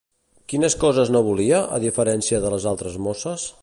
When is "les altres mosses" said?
2.57-3.51